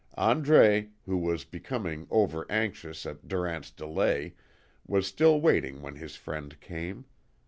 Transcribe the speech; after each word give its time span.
Andre, 0.17 0.89
who 1.05 1.15
was 1.15 1.43
becoming 1.45 2.07
over 2.09 2.47
anxious 2.49 3.05
at 3.05 3.27
Durant's 3.27 3.69
delay, 3.69 4.33
was 4.87 5.05
still 5.05 5.39
waiting 5.39 5.83
when 5.83 5.93
his 5.97 6.15
friend 6.15 6.59
came. 6.59 7.05